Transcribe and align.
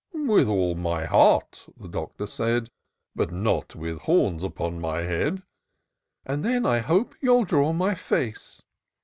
"With 0.31 0.47
all 0.47 0.73
my 0.73 1.05
heart," 1.05 1.67
the 1.77 1.87
Doctor 1.87 2.25
said," 2.25 2.71
But 3.15 3.31
not 3.31 3.75
with 3.75 3.99
horns 3.99 4.43
upon 4.43 4.81
my 4.81 5.01
head." 5.01 5.43
"And 6.25 6.43
then 6.43 6.65
I 6.65 6.79
hope 6.79 7.13
you'll 7.21 7.43
draw 7.45 7.71
my 7.71 7.93
face." 7.93 8.63